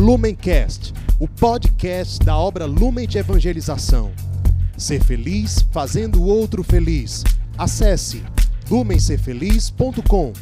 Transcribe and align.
Lumencast, 0.00 0.94
o 1.18 1.28
podcast 1.28 2.24
da 2.24 2.34
obra 2.34 2.64
Lumen 2.64 3.06
de 3.06 3.18
Evangelização. 3.18 4.10
Ser 4.74 5.04
feliz 5.04 5.60
fazendo 5.70 6.22
o 6.22 6.26
outro 6.26 6.64
feliz. 6.64 7.22
Acesse 7.58 8.24
lumencerfeliz.com. 8.70 10.32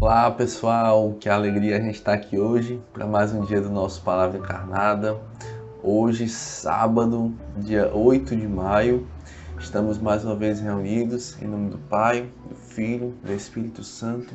Olá 0.00 0.30
pessoal, 0.30 1.12
que 1.20 1.28
alegria 1.28 1.76
a 1.76 1.80
gente 1.82 1.96
estar 1.96 2.14
aqui 2.14 2.38
hoje 2.38 2.80
para 2.94 3.06
mais 3.06 3.34
um 3.34 3.44
dia 3.44 3.60
do 3.60 3.68
nosso 3.68 4.00
Palavra 4.00 4.38
Encarnada. 4.38 5.20
Hoje, 5.82 6.26
sábado, 6.26 7.30
dia 7.58 7.94
8 7.94 8.34
de 8.34 8.48
maio, 8.48 9.06
estamos 9.58 9.98
mais 9.98 10.24
uma 10.24 10.34
vez 10.34 10.60
reunidos 10.60 11.36
em 11.42 11.46
nome 11.46 11.68
do 11.68 11.78
Pai, 11.78 12.26
do 12.48 12.54
Filho, 12.54 13.14
do 13.22 13.34
Espírito 13.34 13.84
Santo. 13.84 14.34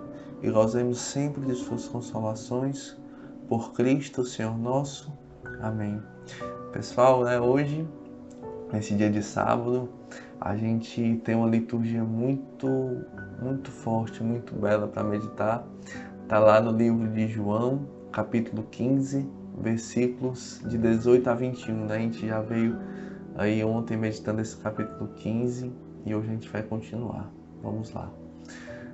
e 0.41 0.49
gozemos 0.49 0.99
sempre 0.99 1.45
de 1.45 1.55
suas 1.55 1.87
consolações 1.87 2.97
por 3.47 3.73
Cristo, 3.73 4.23
Senhor 4.23 4.57
nosso. 4.57 5.11
Amém. 5.61 6.01
Pessoal, 6.71 7.23
né, 7.23 7.39
hoje, 7.39 7.87
nesse 8.71 8.95
dia 8.95 9.09
de 9.09 9.21
sábado, 9.21 9.89
a 10.39 10.55
gente 10.55 11.21
tem 11.23 11.35
uma 11.35 11.47
liturgia 11.47 12.03
muito, 12.03 12.67
muito 13.41 13.69
forte, 13.69 14.23
muito 14.23 14.55
bela 14.55 14.87
para 14.87 15.03
meditar. 15.03 15.65
Está 16.23 16.39
lá 16.39 16.59
no 16.61 16.71
livro 16.71 17.07
de 17.09 17.27
João, 17.27 17.87
capítulo 18.11 18.63
15, 18.71 19.29
versículos 19.59 20.61
de 20.65 20.77
18 20.77 21.29
a 21.29 21.35
21. 21.35 21.85
Né? 21.85 21.95
A 21.95 21.99
gente 21.99 22.27
já 22.27 22.41
veio 22.41 22.77
aí 23.35 23.63
ontem 23.63 23.97
meditando 23.97 24.41
esse 24.41 24.57
capítulo 24.57 25.09
15 25.15 25.71
e 26.05 26.15
hoje 26.15 26.29
a 26.29 26.31
gente 26.31 26.49
vai 26.49 26.63
continuar. 26.63 27.29
Vamos 27.61 27.91
lá. 27.93 28.09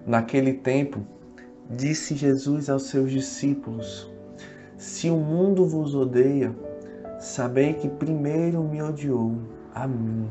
Naquele 0.06 0.54
tempo, 0.54 1.06
disse 1.70 2.16
Jesus 2.16 2.70
aos 2.70 2.84
seus 2.84 3.12
discípulos: 3.12 4.10
se 4.78 5.10
o 5.10 5.18
mundo 5.18 5.66
vos 5.66 5.96
odeia, 5.96 6.56
sabei 7.20 7.74
que 7.74 7.90
primeiro 7.90 8.64
me 8.64 8.82
odiou 8.82 9.38
a 9.74 9.88
mim. 9.88 10.30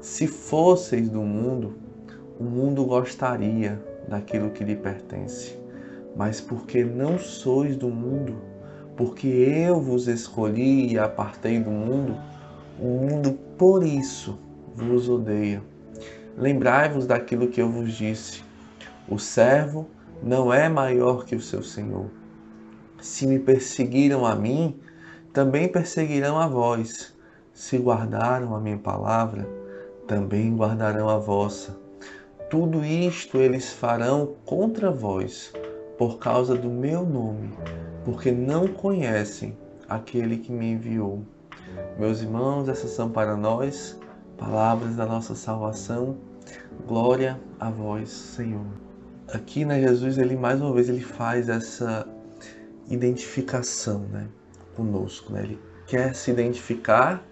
Se 0.00 0.26
fosseis 0.26 1.08
do 1.08 1.22
mundo, 1.22 1.74
o 2.38 2.44
mundo 2.44 2.84
gostaria 2.84 3.82
daquilo 4.08 4.50
que 4.50 4.64
lhe 4.64 4.76
pertence. 4.76 5.58
Mas 6.16 6.40
porque 6.40 6.84
não 6.84 7.18
sois 7.18 7.76
do 7.76 7.88
mundo, 7.88 8.36
porque 8.96 9.26
eu 9.26 9.80
vos 9.80 10.06
escolhi 10.06 10.92
e 10.92 10.98
apartei 10.98 11.58
do 11.58 11.70
mundo, 11.70 12.16
o 12.78 12.86
mundo 12.86 13.32
por 13.58 13.84
isso 13.84 14.38
vos 14.74 15.08
odeia. 15.08 15.62
Lembrai-vos 16.36 17.06
daquilo 17.06 17.48
que 17.48 17.60
eu 17.60 17.68
vos 17.68 17.92
disse: 17.92 18.42
o 19.08 19.18
servo 19.18 19.88
não 20.22 20.52
é 20.52 20.68
maior 20.68 21.24
que 21.24 21.34
o 21.34 21.40
seu 21.40 21.62
senhor. 21.62 22.10
Se 23.00 23.26
me 23.26 23.38
perseguiram 23.38 24.24
a 24.24 24.34
mim, 24.34 24.80
também 25.32 25.68
perseguirão 25.68 26.38
a 26.38 26.46
vós. 26.46 27.14
Se 27.52 27.78
guardaram 27.78 28.54
a 28.54 28.60
minha 28.60 28.78
palavra, 28.78 29.48
também 30.06 30.56
guardarão 30.56 31.08
a 31.08 31.18
vossa. 31.18 31.76
Tudo 32.50 32.84
isto 32.84 33.38
eles 33.38 33.72
farão 33.72 34.34
contra 34.44 34.90
vós, 34.90 35.52
por 35.98 36.18
causa 36.18 36.54
do 36.54 36.70
meu 36.70 37.04
nome, 37.04 37.50
porque 38.04 38.30
não 38.30 38.68
conhecem 38.68 39.56
aquele 39.88 40.38
que 40.38 40.52
me 40.52 40.72
enviou. 40.72 41.22
Meus 41.98 42.20
irmãos, 42.22 42.68
essas 42.68 42.90
são 42.90 43.10
para 43.10 43.36
nós 43.36 43.98
palavras 44.36 44.96
da 44.96 45.06
nossa 45.06 45.34
salvação. 45.34 46.16
Glória 46.86 47.40
a 47.58 47.70
vós, 47.70 48.10
Senhor. 48.10 48.83
Aqui, 49.32 49.64
né, 49.64 49.80
Jesus, 49.80 50.18
ele 50.18 50.36
mais 50.36 50.60
uma 50.60 50.72
vez 50.72 50.88
ele 50.88 51.00
faz 51.00 51.48
essa 51.48 52.06
identificação 52.88 54.00
né, 54.10 54.28
conosco. 54.76 55.32
Né? 55.32 55.42
Ele 55.44 55.58
quer 55.86 56.14
se 56.14 56.30
identificar 56.30 57.24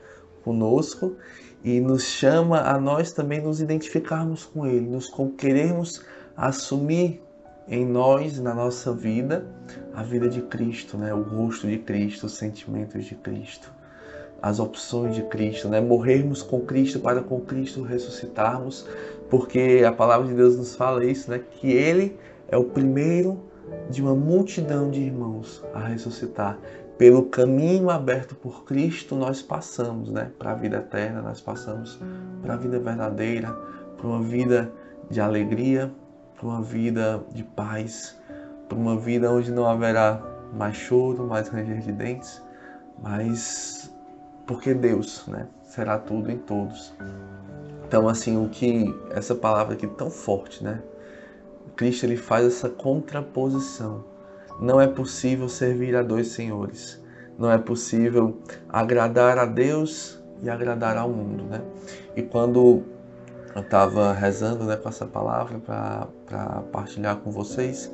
conosco 0.43 1.17
e 1.65 1.81
nos 1.81 2.05
chama 2.05 2.61
a 2.61 2.79
nós 2.79 3.13
também 3.13 3.41
nos 3.41 3.61
identificarmos 3.61 4.45
com 4.45 4.67
Ele, 4.67 4.89
nos 4.89 5.11
querermos 5.37 6.05
assumir 6.37 7.23
em 7.69 7.87
nós, 7.87 8.41
na 8.41 8.53
nossa 8.53 8.93
vida, 8.93 9.47
a 9.95 10.03
vida 10.03 10.29
de 10.29 10.43
Cristo, 10.43 10.99
né? 10.99 11.15
o 11.15 11.23
rosto 11.23 11.69
de 11.69 11.79
Cristo, 11.79 12.27
os 12.27 12.37
sentimentos 12.37 13.05
de 13.05 13.15
Cristo, 13.15 13.73
as 14.43 14.59
opções 14.59 15.15
de 15.15 15.23
Cristo, 15.23 15.69
né? 15.69 15.81
morrermos 15.81 16.43
com 16.43 16.61
Cristo 16.61 16.99
para 16.99 17.23
com 17.23 17.41
Cristo 17.41 17.83
ressuscitarmos, 17.83 18.87
porque 19.31 19.85
a 19.87 19.93
palavra 19.93 20.27
de 20.27 20.35
Deus 20.35 20.57
nos 20.57 20.75
fala 20.75 21.05
isso, 21.05 21.31
né? 21.31 21.39
que 21.39 21.73
Ele 21.73 22.19
é 22.49 22.57
o 22.57 22.65
primeiro 22.65 23.41
de 23.89 24.03
uma 24.03 24.15
multidão 24.15 24.91
de 24.91 25.01
irmãos 25.01 25.65
a 25.73 25.79
ressuscitar. 25.87 26.59
Pelo 26.99 27.25
caminho 27.25 27.89
aberto 27.89 28.35
por 28.35 28.65
Cristo, 28.65 29.15
nós 29.15 29.41
passamos 29.41 30.11
né, 30.11 30.31
para 30.39 30.53
a 30.53 30.55
vida 30.55 30.77
eterna, 30.77 31.23
nós 31.23 31.41
passamos 31.41 31.99
para 32.43 32.55
a 32.55 32.57
vida 32.57 32.79
verdadeira, 32.79 33.53
para 33.97 34.07
uma 34.07 34.21
vida 34.21 34.71
de 35.09 35.21
alegria, 35.21 35.91
para 36.37 36.47
uma 36.47 36.63
vida 36.63 37.25
de 37.33 37.43
paz, 37.43 38.19
para 38.69 38.77
uma 38.77 38.97
vida 38.97 39.31
onde 39.31 39.51
não 39.51 39.67
haverá 39.67 40.23
mais 40.53 40.77
choro, 40.77 41.27
mais 41.27 41.49
ranger 41.49 41.81
de 41.81 41.93
dentes, 41.93 42.43
mas 43.03 43.92
porque 44.47 44.75
Deus 44.75 45.27
né, 45.27 45.47
será 45.65 45.99
tudo 45.99 46.31
em 46.31 46.39
todos. 46.39 46.93
Então, 47.87 48.09
assim, 48.09 48.43
o 48.43 48.49
que 48.49 48.95
essa 49.11 49.35
palavra 49.35 49.75
aqui 49.75 49.87
tão 49.87 50.11
forte, 50.11 50.65
né? 50.65 50.81
Cristo 51.77 52.05
ele 52.05 52.17
faz 52.17 52.47
essa 52.47 52.69
contraposição. 52.69 54.05
Não 54.61 54.81
é 54.81 54.87
possível 54.87 55.49
servir 55.49 55.97
a 55.97 56.03
dois 56.03 56.29
senhores. 56.29 57.03
Não 57.39 57.51
é 57.51 57.59
possível 57.59 58.39
agradar 58.69 59.39
a 59.39 59.45
Deus 59.45 60.23
e 60.43 60.51
agradar 60.51 60.97
ao 60.97 61.09
mundo, 61.09 61.45
né? 61.45 61.61
E 62.17 62.23
quando 62.23 62.85
eu 63.55 63.61
estava 63.61 64.13
rezando 64.13 64.65
né, 64.65 64.77
com 64.77 64.89
essa 64.89 65.07
palavra 65.07 65.59
para 65.59 66.63
partilhar 66.73 67.17
com 67.17 67.31
vocês, 67.31 67.93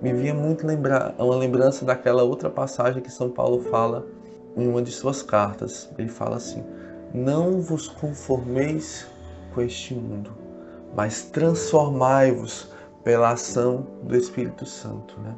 me 0.00 0.12
vinha 0.12 0.34
muito 0.34 0.66
lembrar, 0.66 1.14
uma 1.18 1.36
lembrança 1.36 1.84
daquela 1.84 2.22
outra 2.22 2.48
passagem 2.48 3.02
que 3.02 3.10
São 3.10 3.30
Paulo 3.30 3.62
fala 3.64 4.06
em 4.56 4.68
uma 4.68 4.82
de 4.82 4.90
suas 4.90 5.22
cartas. 5.22 5.90
Ele 5.98 6.08
fala 6.08 6.36
assim: 6.36 6.64
Não 7.12 7.60
vos 7.60 7.88
conformeis 7.88 9.06
com 9.54 9.60
este 9.60 9.94
mundo, 9.94 10.32
mas 10.94 11.22
transformai-vos 11.24 12.70
pela 13.04 13.30
ação 13.30 13.86
do 14.02 14.16
Espírito 14.16 14.66
Santo. 14.66 15.18
Né? 15.20 15.34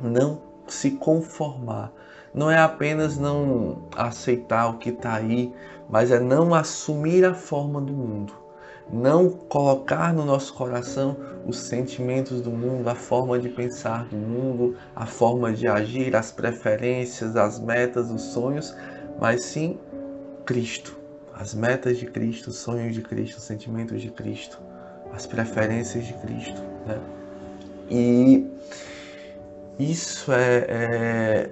Não 0.00 0.40
se 0.66 0.92
conformar. 0.92 1.92
Não 2.32 2.50
é 2.50 2.58
apenas 2.58 3.16
não 3.16 3.84
aceitar 3.96 4.68
o 4.68 4.78
que 4.78 4.90
está 4.90 5.14
aí, 5.14 5.52
mas 5.88 6.10
é 6.10 6.18
não 6.18 6.52
assumir 6.54 7.24
a 7.24 7.32
forma 7.32 7.80
do 7.80 7.92
mundo. 7.92 8.43
Não 8.92 9.30
colocar 9.30 10.12
no 10.12 10.24
nosso 10.24 10.52
coração 10.54 11.16
os 11.46 11.58
sentimentos 11.58 12.40
do 12.40 12.50
mundo, 12.50 12.88
a 12.88 12.94
forma 12.94 13.38
de 13.38 13.48
pensar 13.48 14.04
do 14.06 14.16
mundo, 14.16 14.76
a 14.94 15.06
forma 15.06 15.52
de 15.52 15.66
agir, 15.66 16.14
as 16.14 16.30
preferências, 16.30 17.36
as 17.36 17.58
metas, 17.58 18.10
os 18.10 18.22
sonhos, 18.22 18.74
mas 19.20 19.42
sim 19.42 19.78
Cristo. 20.44 20.98
As 21.34 21.54
metas 21.54 21.98
de 21.98 22.06
Cristo, 22.06 22.48
os 22.48 22.58
sonhos 22.58 22.94
de 22.94 23.02
Cristo, 23.02 23.38
os 23.38 23.44
sentimentos 23.44 24.00
de 24.00 24.10
Cristo 24.10 24.60
as 25.14 25.26
preferências 25.26 26.06
de 26.06 26.12
Cristo. 26.14 26.60
Né? 26.86 27.00
E 27.90 28.46
isso 29.78 30.32
é, 30.32 30.66
é, 30.68 31.50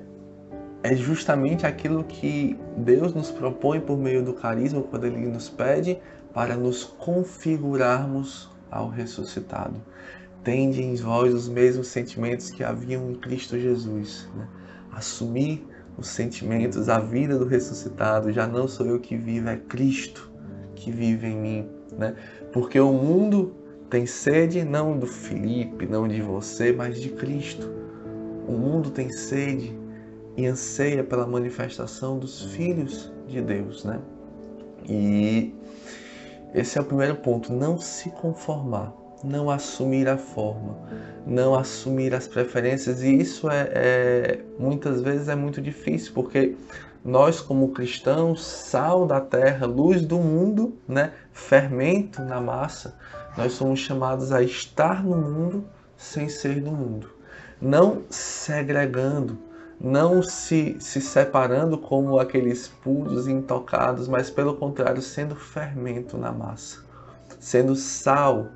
é, 0.82 0.96
justamente 0.96 1.64
aquilo 1.66 2.02
que 2.04 2.58
Deus 2.76 3.14
nos 3.14 3.30
propõe 3.30 3.80
por 3.80 3.96
meio 3.96 4.22
do 4.22 4.34
carisma, 4.34 4.82
quando 4.82 5.04
Ele 5.04 5.26
nos 5.26 5.48
pede 5.48 5.98
para 6.32 6.56
nos 6.56 6.84
configurarmos 6.84 8.50
ao 8.70 8.88
ressuscitado. 8.88 9.80
Tende 10.42 10.82
em 10.82 10.94
vós 10.96 11.32
os 11.32 11.48
mesmos 11.48 11.88
sentimentos 11.88 12.50
que 12.50 12.64
haviam 12.64 13.10
em 13.10 13.14
Cristo 13.14 13.58
Jesus. 13.58 14.28
Né? 14.34 14.48
Assumir 14.90 15.64
os 15.96 16.08
sentimentos, 16.08 16.88
a 16.88 16.98
vida 16.98 17.38
do 17.38 17.44
ressuscitado. 17.44 18.32
Já 18.32 18.46
não 18.46 18.66
sou 18.66 18.86
eu 18.86 18.98
que 18.98 19.16
vivo, 19.16 19.48
é 19.48 19.56
Cristo 19.56 20.30
que 20.74 20.90
vive 20.90 21.28
em 21.28 21.36
mim. 21.36 21.68
Né? 21.96 22.14
Porque 22.52 22.80
o 22.80 22.92
mundo 22.92 23.54
tem 23.88 24.06
sede 24.06 24.64
não 24.64 24.98
do 24.98 25.06
Felipe, 25.06 25.86
não 25.86 26.08
de 26.08 26.22
você, 26.22 26.72
mas 26.72 27.00
de 27.00 27.10
Cristo. 27.10 27.70
O 28.48 28.52
mundo 28.52 28.90
tem 28.90 29.10
sede 29.10 29.78
e 30.36 30.46
anseia 30.46 31.04
pela 31.04 31.26
manifestação 31.26 32.18
dos 32.18 32.42
filhos 32.46 33.12
de 33.28 33.40
Deus, 33.40 33.84
né? 33.84 34.00
E 34.88 35.54
esse 36.54 36.78
é 36.78 36.80
o 36.80 36.84
primeiro 36.84 37.16
ponto, 37.16 37.52
não 37.52 37.78
se 37.78 38.10
conformar, 38.10 38.92
não 39.24 39.50
assumir 39.50 40.08
a 40.08 40.18
forma, 40.18 40.76
não 41.26 41.54
assumir 41.54 42.14
as 42.14 42.28
preferências, 42.28 43.02
e 43.02 43.14
isso 43.14 43.50
é, 43.50 43.70
é 43.72 44.40
muitas 44.58 45.00
vezes 45.00 45.28
é 45.28 45.34
muito 45.34 45.60
difícil, 45.60 46.12
porque 46.12 46.56
nós 47.04 47.40
como 47.40 47.72
cristãos, 47.72 48.44
sal 48.44 49.06
da 49.06 49.20
terra, 49.20 49.66
luz 49.66 50.02
do 50.02 50.18
mundo, 50.18 50.76
né, 50.86 51.12
fermento 51.32 52.22
na 52.22 52.40
massa, 52.40 52.96
nós 53.36 53.52
somos 53.52 53.80
chamados 53.80 54.30
a 54.30 54.42
estar 54.42 55.02
no 55.02 55.16
mundo 55.16 55.64
sem 55.96 56.28
ser 56.28 56.60
do 56.60 56.70
mundo, 56.70 57.10
não 57.60 58.02
segregando, 58.10 59.38
não 59.82 60.22
se, 60.22 60.76
se 60.78 61.00
separando 61.00 61.76
como 61.76 62.20
aqueles 62.20 62.68
puros 62.68 63.26
intocados, 63.26 64.06
mas 64.06 64.30
pelo 64.30 64.54
contrário, 64.54 65.02
sendo 65.02 65.34
fermento 65.34 66.16
na 66.16 66.30
massa, 66.30 66.84
sendo 67.40 67.74
sal 67.74 68.46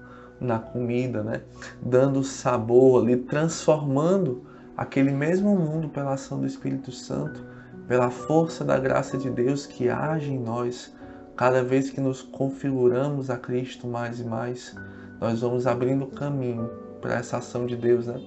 na 0.41 0.61
comida, 0.61 1.25
né? 1.25 1.43
dando 1.83 2.23
sabor 2.23 3.03
ali, 3.03 3.17
transformando 3.17 4.45
aquele 4.77 5.11
mesmo 5.11 5.57
mundo 5.57 5.89
pela 5.89 6.15
ação 6.15 6.39
do 6.39 6.47
Espírito 6.47 6.93
Santo, 6.93 7.45
pela 7.89 8.09
força 8.09 8.65
da 8.65 8.79
graça 8.79 9.19
de 9.19 9.29
Deus 9.29 9.67
que 9.67 9.89
age 9.89 10.31
em 10.31 10.39
nós, 10.39 10.95
cada 11.37 11.61
vez 11.61 11.91
que 11.91 12.01
nos 12.01 12.23
configuramos 12.23 13.31
a 13.31 13.37
Cristo 13.37 13.89
mais 13.89 14.21
e 14.21 14.25
mais, 14.25 14.77
nós 15.21 15.41
vamos 15.41 15.67
abrindo 15.67 16.07
caminho 16.07 16.71
para 17.01 17.15
essa 17.17 17.39
ação 17.39 17.67
de 17.67 17.75
Deus, 17.75 18.07
né? 18.07 18.21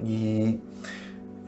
E 0.00 0.60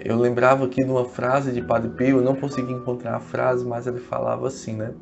eu 0.04 0.18
lembrava 0.18 0.64
aqui 0.64 0.84
de 0.84 0.90
uma 0.90 1.04
frase 1.04 1.52
de 1.52 1.62
Padre 1.62 1.90
Pio, 1.90 2.18
eu 2.18 2.22
não 2.22 2.34
consegui 2.34 2.72
encontrar 2.72 3.16
a 3.16 3.20
frase, 3.20 3.64
mas 3.64 3.86
ele 3.86 4.00
falava 4.00 4.46
assim, 4.48 4.74
né? 4.74 4.92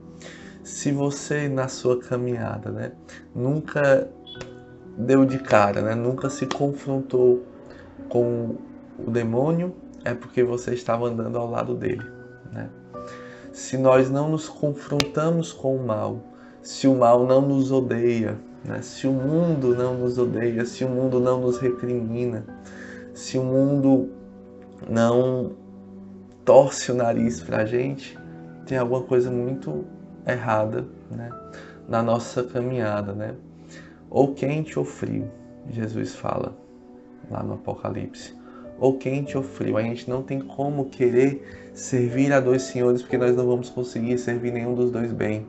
Se 0.62 0.92
você 0.92 1.48
na 1.48 1.68
sua 1.68 1.98
caminhada, 1.98 2.70
né, 2.70 2.92
nunca 3.34 4.08
deu 4.96 5.24
de 5.24 5.38
cara, 5.38 5.80
né, 5.80 5.94
nunca 5.94 6.28
se 6.28 6.46
confrontou 6.46 7.44
com 8.08 8.56
o 8.98 9.10
demônio, 9.10 9.74
é 10.04 10.12
porque 10.12 10.42
você 10.42 10.74
estava 10.74 11.06
andando 11.06 11.38
ao 11.38 11.48
lado 11.48 11.74
dele, 11.74 12.04
né? 12.52 12.68
Se 13.52 13.76
nós 13.76 14.10
não 14.10 14.28
nos 14.30 14.48
confrontamos 14.48 15.52
com 15.52 15.74
o 15.74 15.86
mal, 15.86 16.20
se 16.62 16.86
o 16.86 16.94
mal 16.94 17.26
não 17.26 17.40
nos 17.40 17.72
odeia, 17.72 18.38
né? 18.64 18.82
se 18.82 19.06
o 19.06 19.12
mundo 19.12 19.74
não 19.74 19.94
nos 19.94 20.18
odeia, 20.18 20.64
se 20.64 20.84
o 20.84 20.88
mundo 20.88 21.18
não 21.18 21.40
nos 21.40 21.58
recrimina, 21.58 22.44
se 23.14 23.38
o 23.38 23.42
mundo 23.42 24.10
não 24.88 25.52
torce 26.44 26.92
o 26.92 26.94
nariz 26.94 27.42
para 27.42 27.58
a 27.58 27.64
gente, 27.64 28.19
tem 28.66 28.78
alguma 28.78 29.02
coisa 29.02 29.30
muito 29.30 29.84
errada 30.26 30.86
né? 31.10 31.30
na 31.88 32.02
nossa 32.02 32.42
caminhada. 32.42 33.12
Né? 33.12 33.34
Ou 34.10 34.34
quente 34.34 34.78
ou 34.78 34.84
frio, 34.84 35.30
Jesus 35.70 36.14
fala 36.14 36.56
lá 37.30 37.42
no 37.42 37.54
Apocalipse. 37.54 38.36
Ou 38.78 38.96
quente 38.96 39.36
ou 39.36 39.42
frio. 39.42 39.76
A 39.76 39.82
gente 39.82 40.08
não 40.08 40.22
tem 40.22 40.40
como 40.40 40.86
querer 40.86 41.70
servir 41.75 42.32
a 42.32 42.40
dois 42.40 42.62
senhores 42.62 43.02
porque 43.02 43.19
nós 43.19 43.34
não 43.34 43.46
vamos 43.46 43.70
conseguir 43.70 44.16
servir 44.19 44.52
nenhum 44.52 44.75
dos 44.75 44.90
dois 44.90 45.12
bem. 45.12 45.46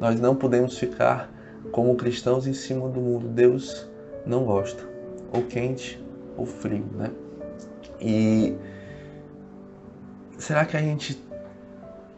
Nós 0.00 0.20
não 0.20 0.36
podemos 0.36 0.78
ficar 0.78 1.30
como 1.72 1.96
cristãos 1.96 2.46
em 2.46 2.52
cima 2.52 2.88
do 2.88 3.00
mundo. 3.00 3.28
Deus 3.28 3.88
não 4.24 4.44
gosta. 4.44 4.84
Ou 5.32 5.42
quente 5.42 6.02
ou 6.36 6.46
frio, 6.46 6.84
né? 6.96 7.10
E 8.00 8.56
será 10.38 10.64
que 10.64 10.76
a 10.76 10.80
gente 10.80 11.22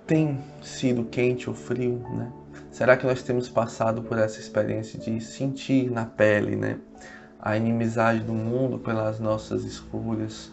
tem 0.06 0.38
sido 0.62 1.04
quente 1.04 1.48
ou 1.48 1.54
frio, 1.54 1.98
né? 2.14 2.32
Será 2.70 2.96
que 2.96 3.06
nós 3.06 3.22
temos 3.22 3.48
passado 3.48 4.02
por 4.02 4.18
essa 4.18 4.38
experiência 4.38 4.98
de 4.98 5.20
sentir 5.20 5.90
na 5.90 6.04
pele, 6.04 6.56
né, 6.56 6.78
a 7.40 7.56
inimizade 7.56 8.20
do 8.20 8.32
mundo 8.32 8.78
pelas 8.78 9.18
nossas 9.18 9.64
escolhas 9.64 10.52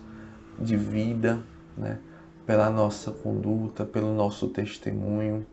de 0.59 0.77
vida, 0.77 1.39
né, 1.77 1.99
pela 2.45 2.69
nossa 2.69 3.11
conduta, 3.11 3.85
pelo 3.85 4.13
nosso 4.13 4.47
testemunho, 4.47 5.45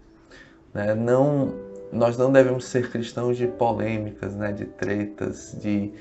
né? 0.73 0.95
Não, 0.95 1.55
nós 1.93 2.17
não 2.17 2.31
devemos 2.31 2.67
ser 2.67 2.91
cristãos 2.91 3.37
de 3.37 3.47
polêmicas, 3.47 4.35
né, 4.35 4.53
de 4.53 4.67
tretas, 4.67 5.57
de, 5.61 5.93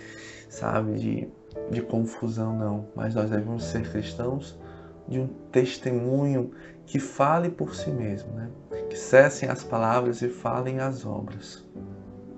sabe, 0.49 0.99
de 0.99 1.27
de 1.69 1.81
confusão, 1.81 2.55
não, 2.55 2.87
mas 2.95 3.15
nós 3.15 3.29
devemos 3.29 3.63
ser 3.63 3.89
cristãos 3.89 4.57
de 5.07 5.19
um 5.19 5.27
testemunho 5.51 6.51
que 6.85 6.99
fale 6.99 7.49
por 7.49 7.75
si 7.75 7.89
mesmo, 7.89 8.31
né? 8.33 8.49
que 8.89 8.97
cessem 8.97 9.49
as 9.49 9.63
palavras 9.63 10.21
e 10.21 10.29
falem 10.29 10.79
as 10.79 11.05
obras. 11.05 11.63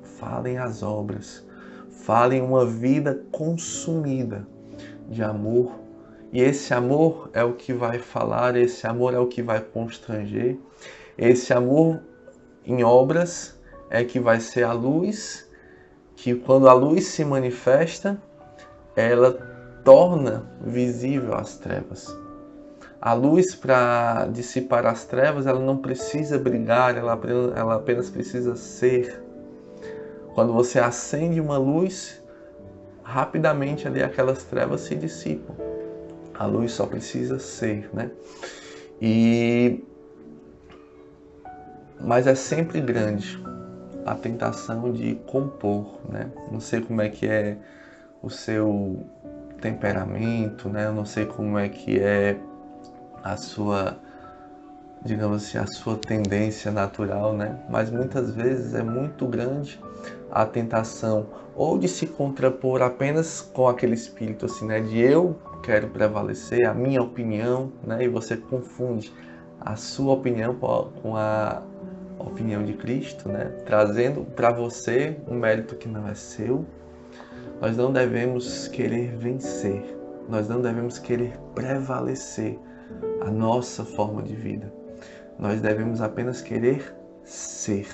Falem 0.01 0.57
as 0.57 0.83
obras, 0.83 1.45
falem 1.89 2.41
uma 2.41 2.65
vida 2.65 3.23
consumida 3.31 4.47
de 5.09 5.23
amor. 5.23 5.79
E 6.31 6.41
esse 6.41 6.73
amor 6.73 7.29
é 7.33 7.43
o 7.43 7.53
que 7.53 7.73
vai 7.73 7.99
falar, 7.99 8.55
esse 8.55 8.85
amor 8.87 9.13
é 9.13 9.19
o 9.19 9.27
que 9.27 9.41
vai 9.41 9.59
constranger, 9.59 10.57
esse 11.17 11.51
amor 11.53 12.01
em 12.65 12.83
obras 12.83 13.59
é 13.89 14.03
que 14.03 14.19
vai 14.19 14.39
ser 14.39 14.63
a 14.63 14.71
luz, 14.71 15.49
que 16.15 16.35
quando 16.35 16.69
a 16.69 16.73
luz 16.73 17.07
se 17.07 17.25
manifesta, 17.25 18.21
ela 18.95 19.33
torna 19.83 20.43
visível 20.61 21.35
as 21.35 21.57
trevas. 21.57 22.15
A 23.01 23.13
luz 23.13 23.55
para 23.55 24.27
dissipar 24.27 24.85
as 24.85 25.05
trevas, 25.05 25.47
ela 25.47 25.59
não 25.59 25.77
precisa 25.77 26.37
brigar, 26.37 26.95
ela, 26.95 27.19
ela 27.55 27.75
apenas 27.75 28.09
precisa 28.09 28.55
ser. 28.55 29.23
Quando 30.35 30.53
você 30.53 30.79
acende 30.79 31.41
uma 31.41 31.57
luz, 31.57 32.21
rapidamente 33.01 33.87
ali 33.87 34.03
aquelas 34.03 34.43
trevas 34.43 34.81
se 34.81 34.95
dissipam. 34.95 35.55
A 36.35 36.45
luz 36.45 36.71
só 36.73 36.85
precisa 36.85 37.39
ser, 37.39 37.89
né? 37.93 38.11
E 39.01 39.83
mas 41.99 42.25
é 42.25 42.35
sempre 42.35 42.81
grande 42.81 43.41
a 44.05 44.15
tentação 44.15 44.91
de 44.91 45.15
compor, 45.27 45.99
né? 46.09 46.31
Não 46.51 46.59
sei 46.59 46.81
como 46.81 47.01
é 47.01 47.09
que 47.09 47.27
é 47.27 47.57
o 48.21 48.29
seu 48.29 49.05
temperamento, 49.59 50.69
né? 50.69 50.85
Eu 50.85 50.93
não 50.93 51.05
sei 51.05 51.25
como 51.25 51.57
é 51.57 51.69
que 51.69 51.99
é 51.99 52.37
a 53.23 53.37
sua, 53.37 53.97
digamos 55.03 55.43
assim, 55.43 55.57
a 55.57 55.67
sua 55.67 55.95
tendência 55.97 56.71
natural, 56.71 57.33
né? 57.33 57.59
Mas 57.69 57.89
muitas 57.89 58.33
vezes 58.33 58.73
é 58.73 58.83
muito 58.83 59.25
grande 59.25 59.79
a 60.31 60.45
tentação 60.45 61.27
ou 61.55 61.77
de 61.77 61.87
se 61.87 62.07
contrapor 62.07 62.81
apenas 62.81 63.41
com 63.41 63.67
aquele 63.67 63.93
espírito 63.93 64.45
assim, 64.45 64.65
né? 64.65 64.81
De 64.81 64.99
eu 64.99 65.37
quero 65.61 65.87
prevalecer, 65.89 66.65
a 66.67 66.73
minha 66.73 67.01
opinião, 67.01 67.71
né? 67.83 68.03
E 68.03 68.07
você 68.07 68.35
confunde 68.35 69.13
a 69.59 69.75
sua 69.75 70.13
opinião 70.13 70.55
com 70.55 71.15
a 71.15 71.61
opinião 72.17 72.63
de 72.63 72.73
Cristo, 72.73 73.29
né? 73.29 73.45
Trazendo 73.65 74.23
para 74.23 74.51
você 74.51 75.17
um 75.27 75.35
mérito 75.35 75.75
que 75.75 75.87
não 75.87 76.07
é 76.07 76.15
seu, 76.15 76.65
nós 77.61 77.77
não 77.77 77.93
devemos 77.93 78.67
querer 78.67 79.15
vencer, 79.17 79.95
nós 80.27 80.49
não 80.49 80.63
devemos 80.63 80.97
querer 80.97 81.37
prevalecer 81.53 82.57
a 83.21 83.29
nossa 83.29 83.85
forma 83.85 84.23
de 84.23 84.35
vida. 84.35 84.73
Nós 85.37 85.61
devemos 85.61 86.01
apenas 86.01 86.41
querer 86.41 86.95
ser. 87.23 87.87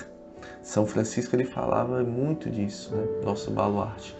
São 0.61 0.87
Francisco 0.87 1.35
ele 1.35 1.43
falava 1.43 2.01
muito 2.01 2.49
disso, 2.49 2.95
né? 2.95 3.05
nosso 3.25 3.51
baluarte. 3.51 4.15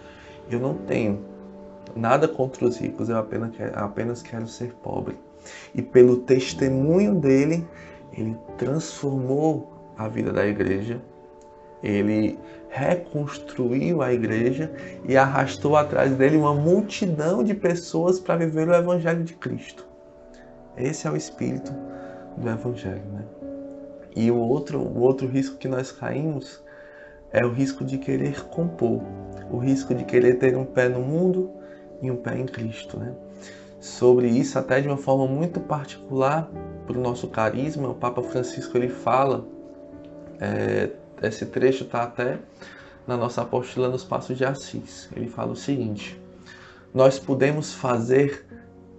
Eu 0.52 0.60
não 0.60 0.74
tenho 0.80 1.26
nada 1.96 2.28
contra 2.28 2.66
os 2.66 2.78
ricos, 2.78 3.08
eu 3.08 3.18
apenas 3.18 3.56
quero, 3.56 3.80
apenas 3.80 4.22
quero 4.22 4.48
ser 4.50 4.74
pobre. 4.84 5.18
E 5.74 5.82
pelo 5.82 6.18
testemunho 6.18 7.16
dele, 7.16 7.66
ele 8.12 8.38
transformou 8.58 9.94
a 9.98 10.10
vida 10.10 10.34
da 10.34 10.46
igreja 10.46 11.02
ele 11.84 12.38
reconstruiu 12.70 14.02
a 14.02 14.14
igreja 14.14 14.72
e 15.08 15.16
arrastou 15.16 15.76
atrás 15.76 16.16
dele 16.16 16.38
uma 16.38 16.54
multidão 16.54 17.44
de 17.44 17.54
pessoas 17.54 18.20
para 18.20 18.36
viver 18.36 18.68
o 18.68 18.76
Evangelho 18.76 19.24
de 19.24 19.34
Cristo. 19.34 19.88
Esse 20.76 21.08
é 21.08 21.12
o 21.12 21.16
espírito 21.16 21.74
do 22.38 22.50
Evangelho. 22.50 23.04
Né? 23.14 23.26
E 24.16 24.30
o 24.30 24.38
outro, 24.38 24.80
o 24.80 25.00
outro 25.00 25.28
risco 25.28 25.58
que 25.58 25.68
nós 25.68 25.92
caímos 25.92 26.64
é 27.32 27.46
o 27.46 27.52
risco 27.52 27.84
de 27.84 27.98
querer 27.98 28.46
compor, 28.46 29.02
o 29.52 29.58
risco 29.58 29.94
de 29.94 30.04
querer 30.04 30.36
ter 30.36 30.56
um 30.56 30.66
pé 30.66 30.88
no 30.90 31.00
mundo 31.00 31.52
e 32.02 32.12
um 32.12 32.16
pé 32.16 32.38
em 32.38 32.46
Cristo. 32.46 32.98
Né? 33.00 33.14
Sobre 33.80 34.28
isso, 34.28 34.58
até 34.58 34.82
de 34.82 34.88
uma 34.88 34.98
forma 34.98 35.28
muito 35.28 35.60
particular, 35.60 36.50
para 36.86 36.98
o 36.98 37.02
nosso 37.02 37.28
carisma, 37.28 37.90
o 37.90 37.94
Papa 37.94 38.24
Francisco 38.24 38.78
ele 38.78 38.88
fala 38.88 39.46
é, 40.40 40.90
esse 41.22 41.46
trecho 41.46 41.84
está 41.84 42.04
até 42.04 42.40
na 43.08 43.18
nossa 43.18 43.42
apostila 43.42 43.90
nos 43.90 44.04
Passos 44.04 44.38
de 44.38 44.46
Assis. 44.46 45.10
Ele 45.16 45.28
fala 45.28 45.52
o 45.52 45.56
seguinte: 45.56 46.20
Nós 46.94 47.18
podemos 47.18 47.74
fazer 47.74 48.46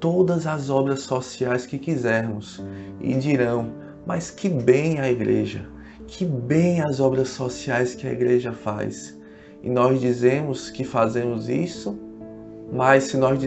todas 0.00 0.46
as 0.46 0.70
obras 0.70 1.02
sociais 1.02 1.66
que 1.66 1.78
quisermos 1.78 2.62
e 3.00 3.14
dirão: 3.14 3.72
mas 4.06 4.30
que 4.30 4.48
bem 4.48 5.00
a 5.00 5.10
igreja, 5.10 5.68
que 6.06 6.24
bem 6.24 6.80
as 6.80 7.00
obras 7.00 7.28
sociais 7.28 7.94
que 7.94 8.06
a 8.06 8.12
igreja 8.12 8.52
faz. 8.52 9.18
E 9.62 9.68
nós 9.68 10.00
dizemos 10.00 10.70
que 10.70 10.84
fazemos 10.84 11.48
isso, 11.48 11.98
mas 12.72 13.04
se 13.04 13.16
nós 13.16 13.38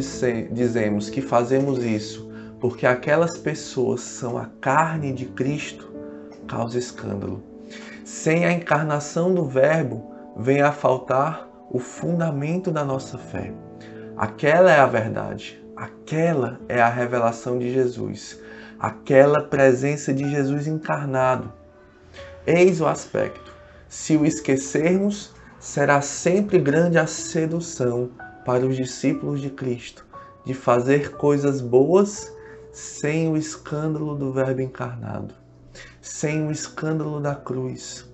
dizemos 0.51 1.09
que 1.09 1.21
fazemos 1.21 1.83
isso 1.83 2.31
porque 2.61 2.85
aquelas 2.85 3.39
pessoas 3.39 4.01
são 4.01 4.37
a 4.37 4.45
carne 4.61 5.11
de 5.11 5.25
Cristo, 5.25 5.91
causa 6.47 6.77
escândalo. 6.77 7.50
Sem 8.03 8.45
a 8.45 8.51
encarnação 8.51 9.33
do 9.33 9.45
Verbo, 9.45 10.11
vem 10.35 10.61
a 10.61 10.71
faltar 10.71 11.47
o 11.69 11.79
fundamento 11.79 12.71
da 12.71 12.83
nossa 12.83 13.17
fé. 13.17 13.53
Aquela 14.17 14.71
é 14.71 14.79
a 14.79 14.85
verdade, 14.85 15.63
aquela 15.75 16.59
é 16.67 16.81
a 16.81 16.89
revelação 16.89 17.57
de 17.57 17.71
Jesus, 17.71 18.39
aquela 18.79 19.41
presença 19.41 20.13
de 20.13 20.29
Jesus 20.29 20.67
encarnado. 20.67 21.51
Eis 22.45 22.81
o 22.81 22.87
aspecto. 22.87 23.51
Se 23.87 24.17
o 24.17 24.25
esquecermos, 24.25 25.33
será 25.59 26.01
sempre 26.01 26.57
grande 26.57 26.97
a 26.97 27.05
sedução 27.05 28.09
para 28.45 28.65
os 28.65 28.75
discípulos 28.75 29.39
de 29.39 29.49
Cristo 29.49 30.05
de 30.45 30.53
fazer 30.53 31.11
coisas 31.11 31.61
boas 31.61 32.35
sem 32.71 33.29
o 33.29 33.37
escândalo 33.37 34.15
do 34.15 34.31
Verbo 34.31 34.61
encarnado, 34.61 35.35
sem 36.01 36.47
o 36.47 36.51
escândalo 36.51 37.19
da 37.19 37.35
cruz. 37.35 38.09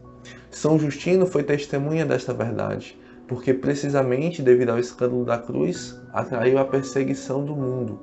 São 0.51 0.77
Justino 0.77 1.25
foi 1.25 1.43
testemunha 1.43 2.05
desta 2.05 2.33
verdade, 2.33 2.99
porque 3.27 3.53
precisamente 3.53 4.41
devido 4.41 4.69
ao 4.69 4.79
escândalo 4.79 5.23
da 5.23 5.37
cruz, 5.37 5.99
atraiu 6.11 6.57
a 6.57 6.65
perseguição 6.65 7.45
do 7.45 7.55
mundo. 7.55 7.99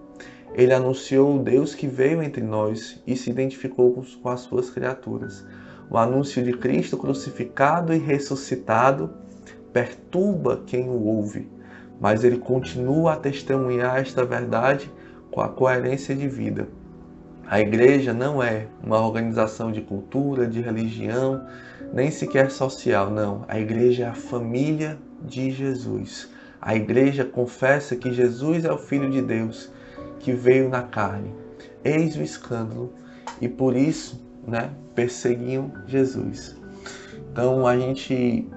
Ele 0.55 0.73
anunciou 0.73 1.37
o 1.37 1.43
Deus 1.43 1.75
que 1.75 1.87
veio 1.87 2.23
entre 2.23 2.43
nós 2.43 3.03
e 3.07 3.17
se 3.17 3.31
identificou 3.31 4.05
com 4.23 4.29
as 4.29 4.41
suas 4.41 4.71
criaturas. 4.71 5.45
O 5.91 5.99
anúncio 5.99 6.43
de 6.43 6.53
Cristo 6.53 6.97
crucificado 6.97 7.93
e 7.93 7.99
ressuscitado 7.99 9.11
perturba 9.73 10.63
quem 10.65 10.89
o 10.89 11.05
ouve, 11.05 11.51
mas 12.01 12.23
ele 12.23 12.39
continua 12.39 13.15
a 13.15 13.17
testemunhar 13.17 13.99
esta 13.99 14.25
verdade 14.25 14.91
com 15.31 15.41
a 15.41 15.49
coerência 15.49 16.15
de 16.15 16.29
vida. 16.29 16.69
A 17.47 17.61
igreja 17.61 18.13
não 18.13 18.43
é 18.43 18.67
uma 18.83 18.99
organização 18.99 19.71
de 19.71 19.81
cultura, 19.81 20.47
de 20.47 20.61
religião, 20.61 21.47
nem 21.93 22.11
sequer 22.11 22.51
social, 22.51 23.11
não. 23.11 23.45
A 23.49 23.61
igreja 23.61 24.05
é 24.05 24.09
a 24.09 24.15
família 24.15 24.99
de 25.23 25.51
Jesus. 25.51 26.31
A 26.61 26.75
igreja 26.75 27.25
confessa 27.25 27.95
que 27.95 28.13
Jesus 28.13 28.65
é 28.65 28.73
o 28.73 28.79
Filho 28.79 29.11
de 29.11 29.21
Deus 29.21 29.71
que 30.21 30.33
veio 30.33 30.71
na 30.71 30.83
carne. 30.83 31.35
Eis 31.85 32.17
o 32.17 32.23
escândalo 32.23 32.95
e 33.41 33.49
por 33.49 33.77
isso, 33.77 34.25
né, 34.47 34.71
perseguiam 34.95 35.71
Jesus. 35.87 36.57
Então 37.31 37.67
a 37.67 37.77
gente 37.79 38.49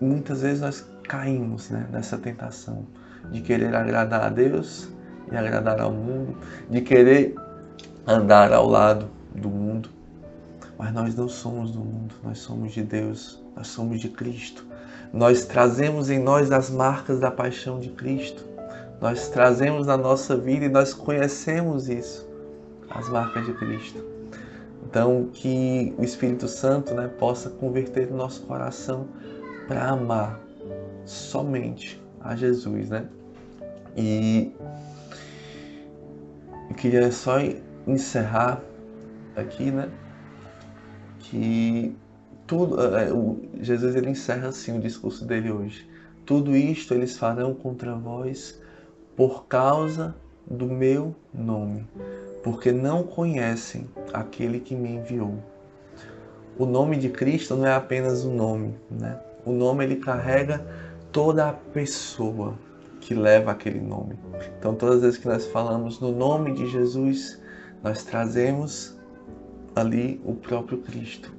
muitas 0.00 0.42
vezes 0.42 0.60
nós 0.60 0.84
caímos, 1.04 1.70
né, 1.70 1.86
nessa 1.92 2.18
tentação 2.18 2.86
de 3.30 3.40
querer 3.40 3.74
agradar 3.74 4.24
a 4.24 4.28
Deus 4.28 4.88
e 5.30 5.36
agradar 5.36 5.80
ao 5.80 5.92
mundo, 5.92 6.36
de 6.70 6.80
querer 6.80 7.34
andar 8.06 8.52
ao 8.52 8.68
lado 8.68 9.08
do 9.34 9.48
mundo. 9.48 9.88
Mas 10.78 10.92
nós 10.92 11.14
não 11.14 11.28
somos 11.28 11.70
do 11.70 11.80
mundo, 11.80 12.14
nós 12.22 12.38
somos 12.38 12.72
de 12.72 12.82
Deus, 12.82 13.42
nós 13.56 13.66
somos 13.68 14.00
de 14.00 14.08
Cristo. 14.08 14.64
Nós 15.12 15.44
trazemos 15.46 16.10
em 16.10 16.18
nós 16.18 16.52
as 16.52 16.70
marcas 16.70 17.20
da 17.20 17.30
paixão 17.30 17.80
de 17.80 17.88
Cristo. 17.90 18.44
Nós 19.00 19.28
trazemos 19.28 19.86
na 19.86 19.96
nossa 19.96 20.36
vida 20.36 20.66
e 20.66 20.68
nós 20.68 20.92
conhecemos 20.92 21.88
isso, 21.88 22.28
as 22.90 23.08
marcas 23.08 23.46
de 23.46 23.52
Cristo. 23.54 24.04
Então, 24.88 25.28
que 25.32 25.94
o 25.98 26.04
Espírito 26.04 26.46
Santo 26.46 26.94
né, 26.94 27.08
possa 27.18 27.50
converter 27.50 28.10
o 28.10 28.16
nosso 28.16 28.42
coração 28.42 29.06
para 29.66 29.88
amar 29.88 30.40
somente 31.04 32.00
a 32.20 32.36
Jesus, 32.36 32.90
né? 32.90 33.04
E 33.96 34.52
eu 36.68 36.76
queria 36.76 37.10
só 37.12 37.36
encerrar 37.86 38.60
aqui, 39.34 39.70
né? 39.70 39.90
Que 41.18 41.96
tudo, 42.46 42.80
é, 42.96 43.12
o, 43.12 43.40
Jesus 43.60 43.96
ele 43.96 44.10
encerra 44.10 44.48
assim 44.48 44.76
o 44.76 44.80
discurso 44.80 45.24
dele 45.24 45.50
hoje. 45.50 45.88
Tudo 46.24 46.56
isto 46.56 46.94
eles 46.94 47.16
farão 47.16 47.54
contra 47.54 47.94
vós 47.94 48.60
por 49.16 49.46
causa 49.46 50.14
do 50.46 50.66
meu 50.66 51.14
nome, 51.32 51.86
porque 52.42 52.70
não 52.70 53.02
conhecem 53.02 53.88
aquele 54.12 54.60
que 54.60 54.74
me 54.74 54.90
enviou. 54.90 55.42
O 56.58 56.64
nome 56.64 56.96
de 56.96 57.08
Cristo 57.08 57.56
não 57.56 57.66
é 57.66 57.74
apenas 57.74 58.24
um 58.24 58.34
nome, 58.34 58.74
né? 58.90 59.18
O 59.44 59.52
nome 59.52 59.84
ele 59.84 59.96
carrega 59.96 60.64
toda 61.12 61.48
a 61.48 61.52
pessoa, 61.52 62.54
que 63.06 63.14
leva 63.14 63.52
aquele 63.52 63.78
nome. 63.78 64.18
Então, 64.58 64.74
todas 64.74 64.96
as 64.96 65.02
vezes 65.02 65.18
que 65.18 65.28
nós 65.28 65.46
falamos 65.46 66.00
no 66.00 66.10
nome 66.10 66.52
de 66.52 66.66
Jesus, 66.66 67.40
nós 67.80 68.02
trazemos 68.02 68.98
ali 69.76 70.20
o 70.24 70.34
próprio 70.34 70.78
Cristo. 70.78 71.32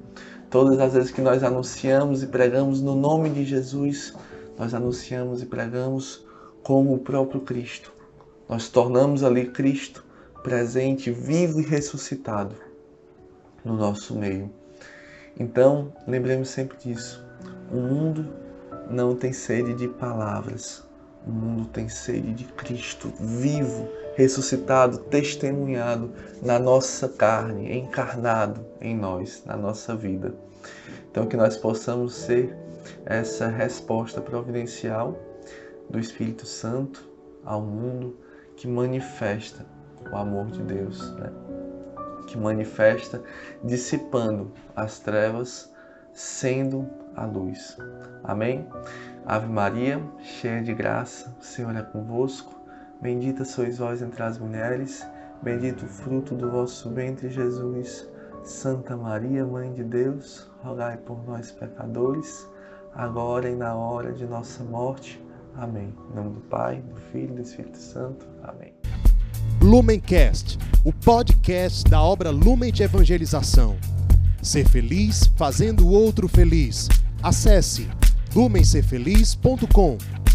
Todas 0.48 0.80
as 0.80 0.94
vezes 0.94 1.10
que 1.10 1.20
nós 1.20 1.44
anunciamos 1.44 2.22
e 2.22 2.26
pregamos 2.26 2.80
no 2.80 2.94
nome 2.94 3.28
de 3.28 3.44
Jesus, 3.44 4.14
nós 4.58 4.72
anunciamos 4.72 5.42
e 5.42 5.46
pregamos 5.46 6.26
como 6.62 6.94
o 6.94 6.98
próprio 7.00 7.42
Cristo. 7.42 7.92
Nós 8.48 8.70
tornamos 8.70 9.22
ali 9.22 9.50
Cristo 9.50 10.02
presente, 10.42 11.10
vivo 11.10 11.60
e 11.60 11.64
ressuscitado 11.64 12.54
no 13.62 13.76
nosso 13.76 14.14
meio. 14.14 14.50
Então, 15.38 15.92
lembremos 16.06 16.48
sempre 16.48 16.78
disso. 16.78 17.22
O 17.70 17.76
mundo 17.76 18.26
não 18.88 19.14
tem 19.14 19.34
sede 19.34 19.74
de 19.74 19.86
palavras, 19.86 20.87
o 21.26 21.30
mundo 21.30 21.66
tem 21.66 21.88
sede 21.88 22.32
de 22.32 22.44
Cristo 22.44 23.12
vivo, 23.20 23.88
ressuscitado, 24.14 24.98
testemunhado 24.98 26.12
na 26.42 26.58
nossa 26.58 27.08
carne, 27.08 27.76
encarnado 27.76 28.64
em 28.80 28.96
nós, 28.96 29.42
na 29.44 29.56
nossa 29.56 29.94
vida. 29.94 30.34
Então, 31.10 31.26
que 31.26 31.36
nós 31.36 31.56
possamos 31.56 32.14
ser 32.14 32.56
essa 33.04 33.48
resposta 33.48 34.20
providencial 34.20 35.18
do 35.88 35.98
Espírito 35.98 36.46
Santo 36.46 37.08
ao 37.44 37.60
mundo 37.60 38.16
que 38.56 38.66
manifesta 38.66 39.64
o 40.10 40.16
amor 40.16 40.46
de 40.46 40.62
Deus, 40.62 41.10
né? 41.16 41.30
que 42.26 42.36
manifesta 42.36 43.22
dissipando 43.64 44.52
as 44.76 44.98
trevas, 44.98 45.72
sendo 46.12 46.88
a 47.16 47.24
luz. 47.24 47.76
Amém? 48.24 48.66
Ave 49.28 49.46
Maria, 49.46 50.02
cheia 50.22 50.62
de 50.62 50.72
graça, 50.72 51.36
o 51.38 51.44
Senhor 51.44 51.76
é 51.76 51.82
convosco. 51.82 52.58
Bendita 53.02 53.44
sois 53.44 53.76
vós 53.76 54.00
entre 54.00 54.22
as 54.22 54.38
mulheres, 54.38 55.06
bendito 55.42 55.84
o 55.84 55.86
fruto 55.86 56.34
do 56.34 56.50
vosso 56.50 56.88
ventre, 56.94 57.28
Jesus. 57.28 58.08
Santa 58.42 58.96
Maria, 58.96 59.44
Mãe 59.44 59.70
de 59.74 59.84
Deus, 59.84 60.50
rogai 60.62 60.96
por 60.96 61.22
nós, 61.26 61.50
pecadores, 61.50 62.48
agora 62.94 63.50
e 63.50 63.54
na 63.54 63.74
hora 63.74 64.14
de 64.14 64.24
nossa 64.24 64.64
morte. 64.64 65.22
Amém. 65.54 65.92
Em 66.10 66.16
nome 66.16 66.30
do 66.30 66.40
Pai, 66.40 66.80
do 66.80 66.98
Filho 67.12 67.32
e 67.32 67.36
do 67.36 67.42
Espírito 67.42 67.76
Santo. 67.76 68.26
Amém. 68.42 68.72
Lumencast, 69.60 70.58
o 70.82 70.90
podcast 70.90 71.84
da 71.84 72.00
obra 72.00 72.30
Lumen 72.30 72.72
de 72.72 72.82
Evangelização. 72.82 73.76
Ser 74.42 74.66
feliz 74.66 75.30
fazendo 75.36 75.86
o 75.86 75.90
outro 75.90 76.28
feliz. 76.28 76.88
Acesse 77.22 77.90
lumencerfeliz.com 78.38 80.27